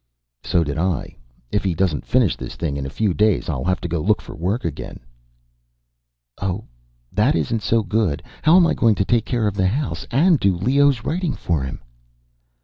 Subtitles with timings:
[0.43, 1.15] "So did I.
[1.51, 4.19] If he doesn't finish this thing in a few days, I'll have to go look
[4.19, 4.99] for work again."
[6.41, 6.63] "Oh.
[7.11, 8.23] That isn't so good.
[8.41, 11.61] How am I going to take care of the house and do Leo's writing for
[11.61, 11.81] him?"